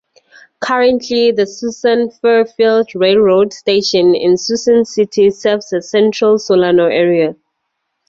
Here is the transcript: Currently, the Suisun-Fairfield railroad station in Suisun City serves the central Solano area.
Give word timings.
Currently, 0.61 1.31
the 1.31 1.43
Suisun-Fairfield 1.43 2.95
railroad 2.95 3.53
station 3.53 4.15
in 4.15 4.33
Suisun 4.33 4.87
City 4.87 5.29
serves 5.29 5.69
the 5.69 5.83
central 5.83 6.39
Solano 6.39 6.87
area. 6.87 7.35